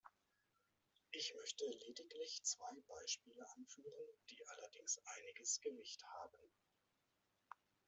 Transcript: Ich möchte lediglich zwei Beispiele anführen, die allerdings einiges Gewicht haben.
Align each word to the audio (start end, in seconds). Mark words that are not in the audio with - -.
Ich 1.11 1.31
möchte 1.39 1.63
lediglich 1.63 2.41
zwei 2.41 2.73
Beispiele 2.87 3.45
anführen, 3.55 4.15
die 4.31 4.43
allerdings 4.47 4.99
einiges 5.05 5.59
Gewicht 5.61 6.01
haben. 6.03 6.51